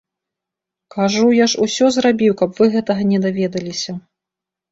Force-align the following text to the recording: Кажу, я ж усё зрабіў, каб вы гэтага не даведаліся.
Кажу, 0.95 1.25
я 1.39 1.45
ж 1.51 1.59
усё 1.65 1.85
зрабіў, 1.97 2.33
каб 2.41 2.49
вы 2.61 2.65
гэтага 2.79 3.01
не 3.13 3.19
даведаліся. 3.29 3.91